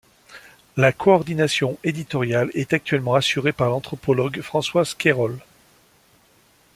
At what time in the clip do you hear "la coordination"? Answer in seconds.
0.77-1.77